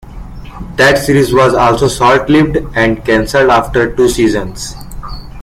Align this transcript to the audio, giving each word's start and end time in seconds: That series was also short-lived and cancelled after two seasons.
That 0.77 0.97
series 0.97 1.31
was 1.31 1.53
also 1.53 1.87
short-lived 1.87 2.57
and 2.75 3.05
cancelled 3.05 3.51
after 3.51 3.95
two 3.95 4.09
seasons. 4.09 4.73